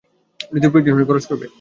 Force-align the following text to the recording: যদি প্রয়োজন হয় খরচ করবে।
যদি 0.53 0.67
প্রয়োজন 0.71 0.93
হয় 0.95 1.07
খরচ 1.09 1.23
করবে। 1.29 1.45